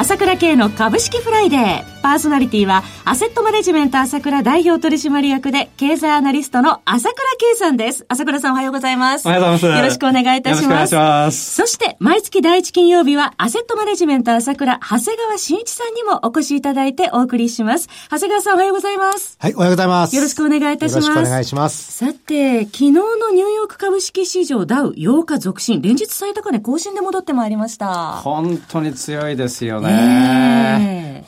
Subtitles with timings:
[0.00, 8.06] 朝倉慶の株式フライデーパーソナリティは、アセットマネジメント朝倉代表取締役で、経済アナリストの朝倉慶さんです。
[8.08, 9.26] 朝倉さんおはようございます。
[9.26, 9.78] おはようございます。
[9.80, 10.62] よろしくお願いいたします。
[10.62, 11.54] よろしくお願いします。
[11.56, 17.88] そして、毎月第一金曜日は、アセットマネジメント朝倉、長谷川慎一さんにもお越しいただいてお送りします。
[18.08, 19.36] 長谷川さんおはようございます。
[19.40, 20.14] はい、おはようございます。
[20.14, 21.08] よろしくお願いいたします。
[21.08, 22.06] よろしくお願いします。
[22.06, 28.20] さて、昨日のニューヨーク株式市場ダウ8日続伸、連日最高値更新で戻ってまいりました。
[28.22, 29.87] 本当に強いですよね。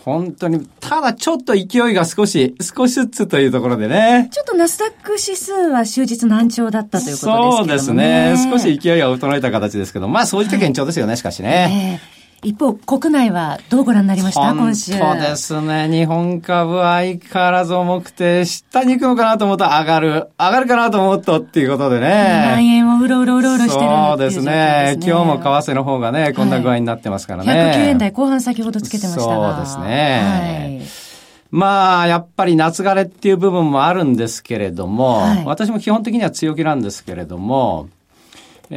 [0.05, 4.29] 本当に、ただちょっとと勢いが少し、少しずつというところでね。
[4.33, 7.57] ちょっとナスダック指数は終日難聴だったということですけどね。
[7.57, 8.35] そうですね。
[8.51, 12.01] 少し勢いが衰えた形ですけど、まあ、そういった堅調ですよね、しかしね。
[12.03, 14.53] えー一方、国内はどうご覧になりました？
[14.53, 14.93] 今週。
[14.93, 15.89] そうですね。
[15.91, 20.29] 日本株は相変わらず重くて、下に行くのかなと思うと上がる。
[20.39, 22.43] 上がるかなと思うとっていうことでね。
[22.47, 24.99] 2万円をうろうろうろうろしてるそうですね。
[25.03, 27.53] 今日も為替の方がね、こんな具合になってますからね。
[27.53, 29.57] はい、109円台後半先ほどつけてましたが。
[29.57, 30.21] そうですね。
[30.23, 31.11] はい
[31.53, 37.89] まあ、やっぱり夏枯れっていう部分もあるんですけれども、はい、私も基本的には強気なんですけれども、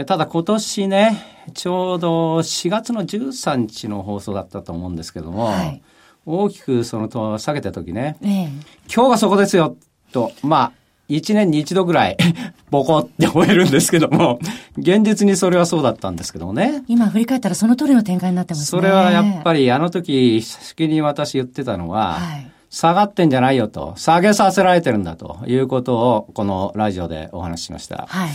[0.06, 5.84] ただ今年ね、ちょうど4月の13日の放送だったと思うんですけども、はい、
[6.26, 8.50] 大きくそのと下げた時ね、ええ、
[8.94, 9.78] 今日がそこですよ、
[10.12, 10.72] と、まあ、
[11.10, 12.18] 1年に一度ぐらい
[12.72, 14.40] ボコって終えるんですけども、
[14.78, 16.84] 現実にそれはそうだったんですけどもね。
[16.88, 18.82] 今振り返ったらその通りの展開になってますね。
[18.82, 28.08] それはやっぱりあの時、しきりに私言ってたのは、はい下がってんじゃないよと、下げさせられてるんだということを、このラジオでお話ししました。
[28.10, 28.30] はい。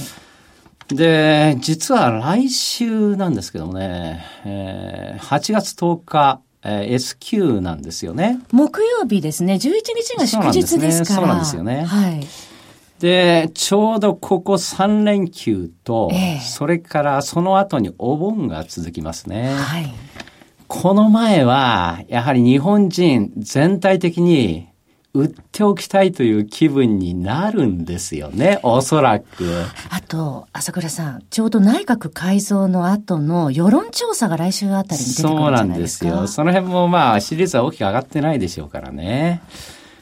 [0.89, 8.41] で、実は来週なんですけどもね、えー、8月10日、えー、S q なんですよね。
[8.53, 9.55] 木曜日ですね。
[9.55, 11.17] 11日が祝日ですから。
[11.17, 11.63] そうなんですね。
[11.63, 11.85] そうなんですよね。
[11.85, 12.27] はい。
[13.01, 19.55] で、ちょうどここ3連休と、えー、それからその後にお盆が続きますね。
[19.55, 19.93] はい。
[20.67, 24.69] この前は、やはり日本人全体的に
[25.19, 29.65] 売っておきたいという気分になるんですよね、おそらく。
[29.91, 36.05] あと、朝倉さん、ちょうど内閣改造の後の世論調査が来週あたりに出てくるんじゃないですか？
[36.05, 36.27] そうなんですよ。
[36.29, 39.43] その辺もまあ、支持率は大きく上がってないでしょうからね。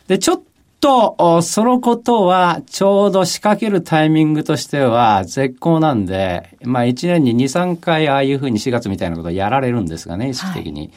[0.09, 0.41] で、ちょっ
[0.81, 10.81] と、そのことは、ちょうど仕掛けるタイミングとしては絶好なんで、まあ1年に2、3回ああいうふうに4月みたいなことをやられるんですがね、意識的に。
[10.81, 10.91] はい、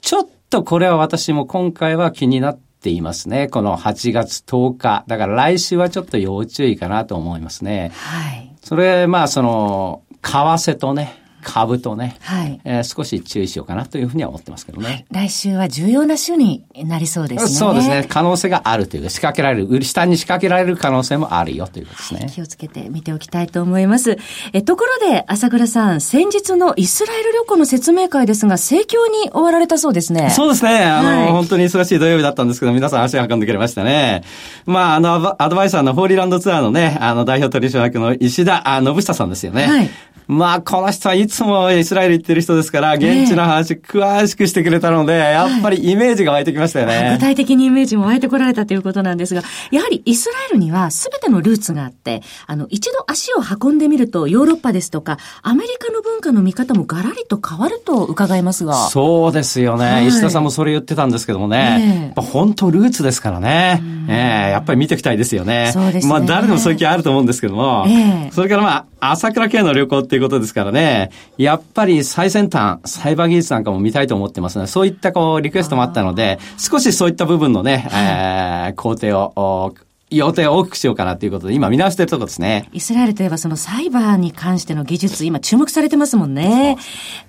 [0.00, 3.48] ちょっとこれは私も今回は気になっていますね。
[3.48, 5.04] この8月10日。
[5.06, 7.90] だから来週はちょっと要注意かなと思いますね。
[7.94, 8.52] はい。
[8.62, 15.06] それ、まあその、為替とね、株とね、はい、えー、少し注意しようかなというふうには思ってますけどね。
[15.10, 17.50] 来週は重要な週になりそうですね。
[17.50, 18.06] そうですね。
[18.08, 22.20] 可能性があるというか、仕掛けられる、下に仕掛けられる可能性もあるよということですね。
[22.20, 24.18] はい、気をつけて見ておきたいと思います。
[24.52, 30.30] え、ところで、朝倉さん、先日のイスラエル旅行の説明会ですが、盛況に終わられたそうですね。
[30.30, 30.84] そうですね。
[30.84, 34.22] あの、はい、本当に忙しい土曜日だったんですけど、皆さん足を運んでくれましたね。
[34.66, 39.66] まあ、あの、アドバイザーのホーリーランドツアーのね、あの、代表取締役の石田信久さんですよね。
[39.66, 39.90] はい。
[40.28, 47.12] まあ、この人はいつもイスラエル行ってる人ですから、現地の話詳しくしてくれたので、やっぱりイメージが湧いてきましたよね。
[47.14, 58.88] 具体的にイメージも湧いてこられたということなんですが、やはりイスラエルには全てのルーツがあって、あの、一度足を運んでみると、ヨーロッパですとか、アメリカの文化の見方もガラリと変わると伺いますが。
[58.88, 59.84] そうですよね。
[59.84, 62.12] はい、石田さんもそれ言ってたんですけどもね。
[62.16, 63.82] えー、本当ルーツですからね。
[64.08, 65.70] ええー、やっぱり見ていきたいですよね。
[65.72, 66.10] そうですね。
[66.10, 67.84] まあ、誰でもそういう気あると思うんですけども。
[67.86, 79.74] えー、それからまあ、朝倉系の旅行っていうことですからね、やっぱり最先端、サイバー技術なんかも見たいと思ってますので、そういったこう、リクエストもあったので、少しそういった部分のね、えー、工程を、
[80.10, 82.68] 予定を大きくしようかなということで、今見直してるところですね。
[82.72, 86.78] イスラエルといえばそのサイバーに関しての技術、今注目されてますもんね。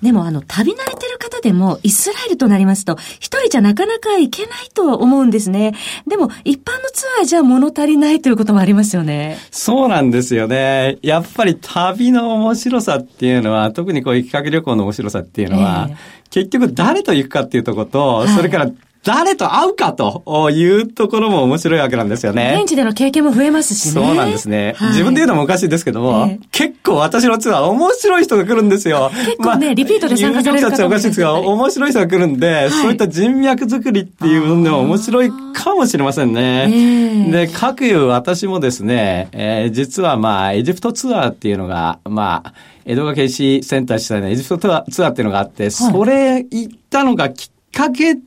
[0.01, 5.73] でもあの、旅慣れてる方でも、イスラエルとなりますと、一人じゃなかなか行けないと思うんですね。
[6.07, 9.37] でも、一般のツアーじゃ物足りないということもありますよね。
[9.51, 10.97] そうなんですよね。
[11.01, 18.71] やっぱり旅の面白さっていうのは、特にこういう企画旅行の面白さっていうのは、えー結局誰と行くかっていうとこと、はい、それから
[19.03, 22.57] 誰と会うかというところも面白いわけなんですよね。
[22.59, 23.91] 現地での経験も増えますしね。
[23.93, 24.75] そうなんですね。
[24.77, 29.09] はい、自分で言うのもおかしいですけども、えー、結構私のツアー面白い人が来るんですよ。
[29.25, 36.69] 結構ね、まあ、リピートで参加される方もおかしいですが、面白い人が来るんで、はい、そういった人脈作りっていうのでも面白いかもしれませんね。
[36.69, 42.53] えー、で、各いう私もですね、えー、実はまあ、エジプトツアーっていうのが、まあ、
[42.85, 48.21] 江戸川警視センター主催のエジプトツアーツアーっていうのがあって、はい、それ行ったのがきっかけで、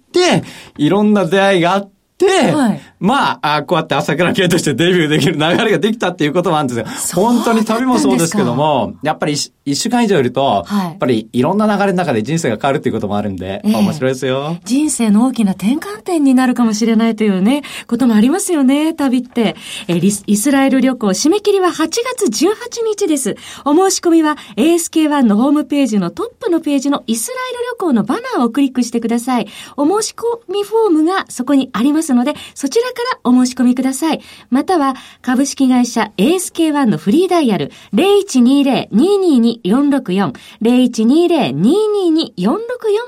[0.77, 6.87] いろんな出会いがあって、はい、まあ、あこうやって朝倉系としてデビューできる流れができたっていうこともあるんですよ。
[7.21, 9.33] 本当に旅もそうですけども、やっぱり
[9.65, 14.57] 一週間以上いると、はい、やっぱりいろんな流れの中で人生が変わるっていうこともあるんで、えー、面白いですよ。
[14.65, 19.57] 人生の大きな転換点になるかもしれないというね、こともありますよね、旅って。
[19.89, 22.55] えー、イスラエル旅行、締め切りは8月18
[22.87, 23.35] 日です。
[23.65, 29.49] お申し込みは ASK1 のホームページのトップのページのイスラエル旅行のバナーをクリックしてください。
[29.77, 34.21] お申し込みフォームがそこにありますので、そちらからお申し込みください。
[34.51, 42.53] または、株式会社 ASK1 のフリーダイヤル0120-222-464 0120-222-464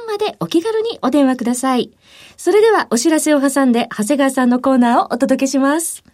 [0.06, 1.90] までお気軽にお電話ください。
[2.36, 6.13] それではお知らせを挟んで、長谷川さんのコーナーをお届けします。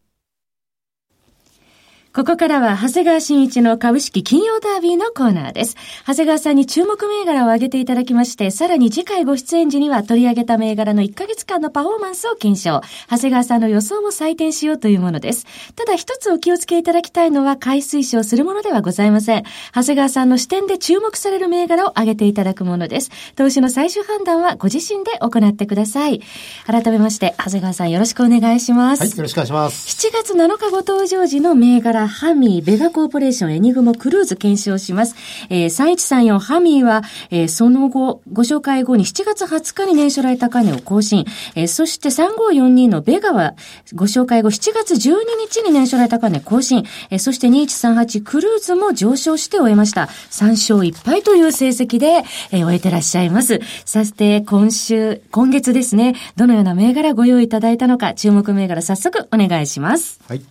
[2.13, 5.77] ここからは、長谷川新一の株式金曜ダービーのコーナーです。
[6.05, 12.81] 長谷川さんに注目銘柄を挙げていただきまして、さらに次回ご出演時には取り上げた銘柄の1ヶ月間のパフォーマンスを検証。
[13.09, 15.45] 長谷川さんの予想も採点しようというものです。
[15.77, 19.43] ただ一つお気をつけいただきたいのは、買い推奨するものではございません。
[19.73, 23.09] 長谷川さんの視点で注目される銘柄を挙げていただくものです。
[23.37, 26.21] 投資の最終判断はご自身で行ってください。
[26.67, 28.99] 改めまして、長谷川さんよろしくお願いします。
[28.99, 29.87] はい、よろしくお願いします。
[29.87, 35.15] 7月7日ご登場時の銘柄、ハミー、ベガコーポレーションエニグモクルーズ検証します。
[35.49, 41.25] えー、3134ハミーは、えー、その後、ご紹介後に7月20日に年初来高値を更新。
[41.55, 43.55] えー、そして3542のベガは、
[43.93, 45.15] ご紹介後7月12
[45.49, 46.85] 日に年初来高値更新。
[47.09, 50.03] えー、そして2138クルーズも上昇して終えました。
[50.31, 53.59] 3勝1敗という成績で、えー、終えてらっしゃいます。
[53.85, 60.19] そして今週、今月ですね、どのような銘柄ご用意いただいたのか、注目銘柄早速お願いします。
[60.27, 60.41] はい。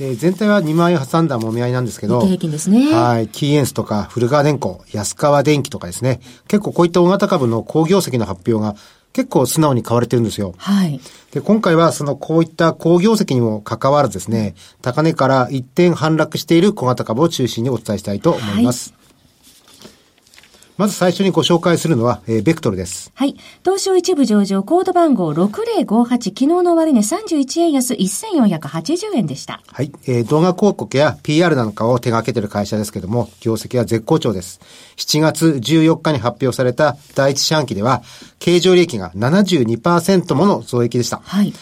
[0.00, 2.92] えー、全体は2万円挟んだもみ合いなんですけど、平均ですね。
[2.92, 3.28] はい。
[3.28, 8.76] キーエンスとか、古川電工、安川電機とかですね、結構こういった大型株の好業績の発表が
[9.12, 10.54] 結構素直に買われてるんですよ。
[10.58, 11.00] はい。
[11.30, 18.90] で、今回はそのこういった好業績にも関わらずですね、高値から一点反落している小型株を中心にお伝えしたいと思います。
[18.90, 19.03] はい
[20.76, 23.12] まず最初にご紹介するのは、えー、ベクトルです。
[23.14, 23.36] はい。
[23.64, 29.62] 東証一部上場コード番号6058、昨日の終値31円安1480円でした。
[29.68, 29.92] はい。
[30.06, 34.60] えー、動画広告や PR なんかを手掛けている会社ですけども、業績は絶好調です。
[34.96, 38.02] 7月14日に発表された第一四半期では、
[38.40, 41.20] 経常利益が72%もの増益でした。
[41.22, 41.52] はい。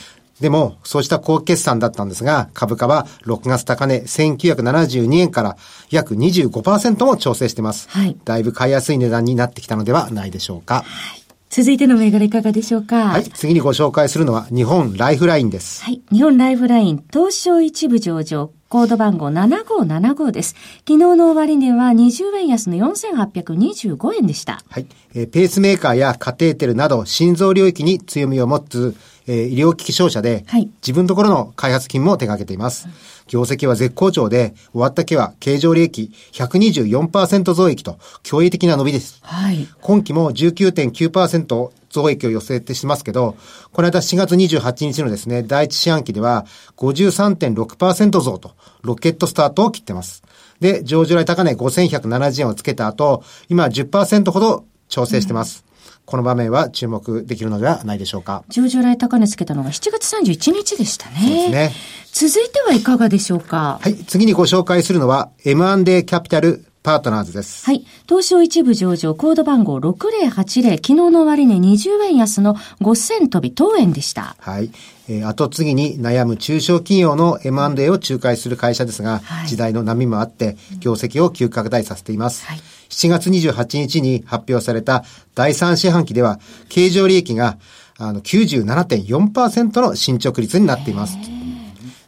[0.42, 5.56] でも、そうした高決算だったんですが、株価は6月高値1972円から
[5.90, 7.88] 約25%も調整しています。
[7.88, 8.16] はい。
[8.24, 10.82] だいぶ買いやすい値段になってきたのではないでしょうか。
[10.84, 11.22] はい。
[11.48, 13.08] 続いての銘柄いかがでしょうか？
[13.08, 13.24] はい。
[13.24, 15.84] 次にご紹介するのは日本ライフラインです。
[15.84, 16.02] はい。
[16.10, 20.54] 日本ライフライン、東証一部上場、コード番号7575です。
[20.88, 24.62] 昨日の終値は20円安の4825円でした。
[24.70, 24.86] はい。
[25.14, 32.88] えー、ペースメーカーやカテーテルなど心臓領域に強みを持つえー、医療機器商社で、はい、自分のところの開発金も手掛けています。
[33.32, 37.92] 業績は絶好調で、終わった期は経常利益124%増益と
[38.24, 39.20] 驚異的な伸びです。
[39.22, 43.36] はい、今期も19.9%増益を寄せてしますけど、
[43.72, 46.44] この間4月28日のですね、第一四半期では
[46.76, 50.22] 53.6%増と、ロケットスタートを切ってます。
[50.60, 55.64] で、上場来高値5170円をつけた後、今10%ほど調整してます。
[55.66, 55.71] うん
[56.04, 58.44] この場面は注目できるのではないでしょうか。
[58.48, 61.16] 上場来高値つけたのが7月31日でしたね。
[61.20, 61.72] そうですね。
[62.12, 63.78] 続いてはいかがでしょうか？
[63.80, 63.94] はい。
[63.94, 67.64] 次にご紹介するのは M&A キャピタルパートナーズです。
[67.64, 67.86] はい。
[68.08, 74.36] 東証一部上場コード番号6080、昨日の終値20円安の5000飛び当円でした。
[74.40, 74.70] はい。
[75.08, 82.46] えー、後継ぎに悩む中小企業の M&A を仲介する会社ですが、はい、時代の波もあって、業績を急拡大させています。
[82.46, 82.58] はい、
[82.88, 87.58] 7月28日に発表された第3四半期では、経常利益が
[87.98, 91.16] あの97.4%の進捗率になっています。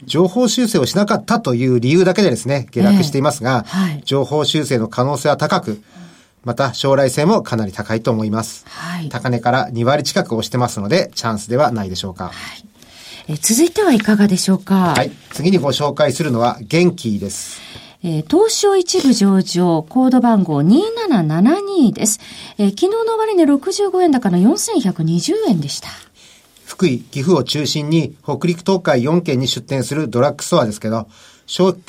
[0.06, 5.82] 情報修正をしなかったという理由だけでですね、下落していますが、えーはい、情報修正の可能性は高く、
[6.44, 8.64] また将来性もかなり高いと思います。
[8.68, 12.24] はい、高値から2割近く押してますので、チャンスではないでしょうか。
[12.26, 12.34] はい、
[13.28, 14.94] え続いてはいかがでしょうか？
[14.94, 15.10] はい。
[15.32, 17.60] 次にご紹介するのは、元気です。
[18.06, 22.20] えー、東証一部上場、コード番号2772です。
[22.58, 25.88] えー、昨日の終値65円高の4120円でした。
[26.64, 31.08] 福井、岐阜を中心に北陸東海4県に出店するドラッグストアですけど、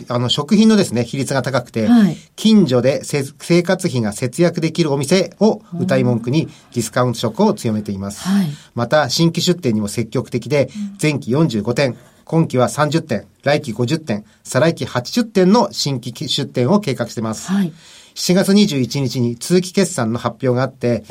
[0.10, 8.28] あの食品のですね、比率が高くて、はい、近所で生活費が節約できるお店を歌い文句にディスカウント色を強めています。
[8.28, 10.70] はい、また、新規出店にも積極的で、
[11.02, 17.50] 前期45点、今期は30点、来期50点、再来期80点の新規出店を計画しています。
[17.52, 17.72] はい、
[18.16, 21.06] 7月21日に通期決算の発表があって、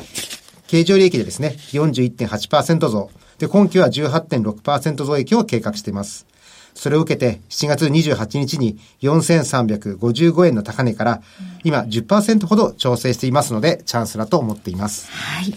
[0.66, 6.26] 経常利益でですね、41.8%増、で、今期は18.6%増益を計画しています。
[6.74, 11.22] それを受けて、7月28日に4355円の高値から、
[11.62, 15.10] 今10%ほど調整していますので、チャンスだと思っています。
[15.10, 15.54] はい。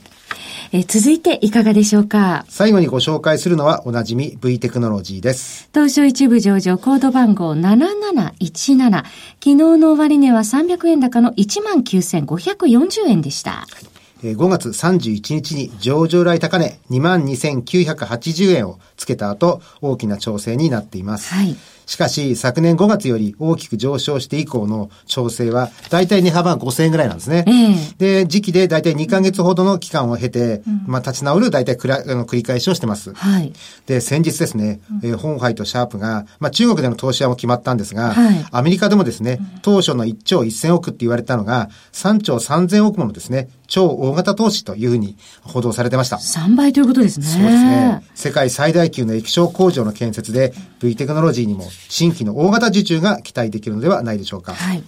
[0.73, 2.45] え続いていかがでしょうか？
[2.49, 5.69] 最後にご紹介するのはおなじみ V テクノロジーです。
[5.73, 8.89] 東証一部上場コード番号7717。
[8.89, 9.05] 昨
[9.41, 13.51] 日の終値は300円高の19,540円でした。
[13.51, 13.87] はい
[14.21, 21.33] 5月31日に上場来高値22,980円をつけた後、大きな調整になっています。
[21.33, 21.55] はい。
[21.87, 27.45] しかし、昨年5月より大きく上昇して以降の調整は、だいたい値幅が5000円ぐらいなんですね。
[27.47, 33.13] えー、で、時期でだいたい2ヶ月ほどの期間を経て、うん、まあ、立ち直るだいたいくらあの繰り返しをしてます。
[33.13, 33.53] はい。
[33.85, 46.17] で、先日ですね、えー、本杯とシャープが、まあ、中国での投資はも決まったんですが、はい、アメリカでもですね、当初の1兆1000億って言われたのが、3兆3000億ものですね、超大型投資というふうに報道されてました。
[46.17, 47.25] 3倍ということですね。
[47.25, 48.03] そうですね。
[48.15, 54.53] 世界最大級の液晶工場の建設で V テクノロジーにも新規の大型受注が期待できるのではないでしょうか。
[54.53, 54.83] はい。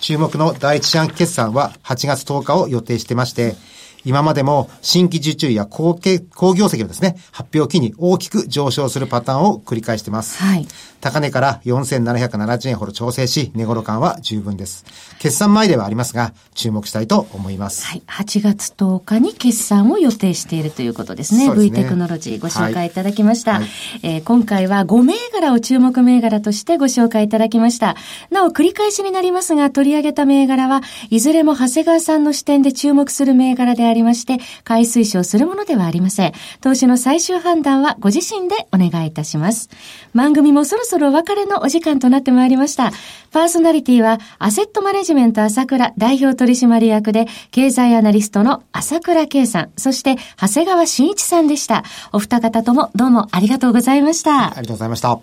[0.00, 3.56] 注目の第一四半期決算は8月10日を予定してまして、
[4.04, 5.98] 今までも新規受注や高
[6.34, 10.40] 高業績のですね、発表期に大きく上昇するパターンを繰り返しています。
[10.40, 10.68] はい。
[11.06, 14.84] 高値から4770円ほど調整し、値頃感は十分です。
[15.18, 17.86] 決算前ではありますが、注目したいと思います。
[17.86, 18.02] はい。
[18.06, 21.46] 8月10日に決算を予定しているということですね。
[21.46, 23.54] すね V テクノロジーご紹介いただきました。
[23.54, 23.70] はいはい、
[24.02, 27.96] えー、今回は5銘柄を注目銘柄としてご紹介いただきました。
[28.30, 36.32] なお、繰り返しになりますが、取り上げた銘柄は、いずれも長谷川さんの視点で注目する銘柄でありりまして、買い推奨するものではありません。
[36.60, 39.68] 投資の最終判断はご自身でお願いいたします。
[40.14, 42.92] 番組もそろそろお別れのお時間となってまいりました。
[43.30, 51.84] パーソナリティは、アセットマネジメント朝倉代表取締役で、経済アナリストの朝倉圭さん、そして長谷川慎一さんでした。
[52.12, 54.46] お二方ともどうもありがとうございました。
[54.46, 55.18] ありがとうございました。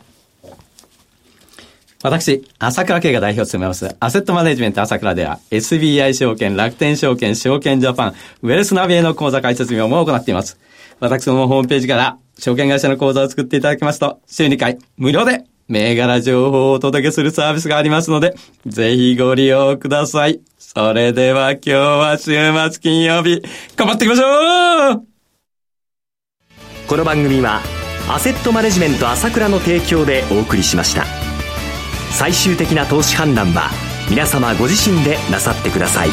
[2.04, 10.58] 私、朝倉慶が代表を務めます、アセットマネジメント朝倉では、SBI 証券、楽天証券、証券ジャパン、ウェルスナビエの口座開設業も行っています。
[11.00, 20.42] 私どもホームページから、証券会社の口座を作っていただきますと、週2回、無料で、銘柄情報をお届けするサービスがありますので、ぜひご利用ください。
[20.58, 23.42] それでは今日は週末金曜日、
[23.76, 25.04] 頑張っていきましょう
[26.88, 27.62] この番組は、
[28.10, 31.06] アセットマネジメント朝倉の提供でお送りしました。
[32.14, 33.72] 最終的な投資判断は
[34.10, 36.10] 皆様ご自身でなさってください